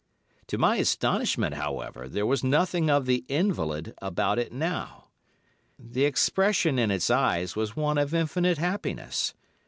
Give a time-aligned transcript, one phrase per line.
[0.47, 5.09] To my astonishment, however, there was nothing of the invalid about it now.
[5.77, 9.35] The expression in its eyes was one of infinite happiness.